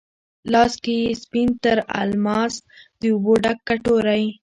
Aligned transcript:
لاس 0.53 0.73
کې 0.83 0.93
یې 1.03 1.11
سپین 1.23 1.49
تر 1.63 1.77
الماس، 1.99 2.53
د 2.99 3.01
اوبو 3.13 3.33
ډک 3.43 3.57
کټوری، 3.67 4.23